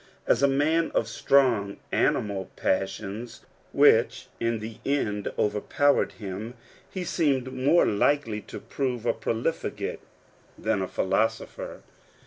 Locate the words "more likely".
7.53-8.41